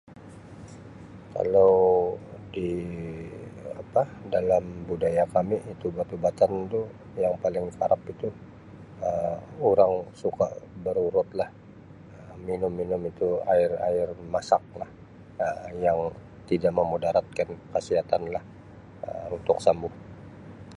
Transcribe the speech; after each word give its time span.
Kalau 1.35 1.73
di 2.55 2.69
apa 3.81 4.03
dalam 4.35 4.63
budaya 4.89 5.23
kami 5.35 5.55
ubat-ubatan 5.87 6.51
itu 6.65 6.81
yang 7.23 7.35
paling 7.43 7.65
kerap 7.79 8.01
itu 8.13 8.27
Um 9.07 9.39
orang 9.69 9.93
suka 10.21 10.47
berurutlah, 10.83 11.49
Um 12.33 12.37
minum-minum 12.47 13.01
itu 13.11 13.27
air-air 13.53 14.07
masaklah 14.35 14.89
Um 15.45 15.71
yang 15.87 15.99
tidak 16.49 16.73
memudaratkan 16.79 17.47
kesihatanlah 17.73 18.43
Um 19.05 19.29
untuk 19.37 19.57
sambuh. 19.65 19.93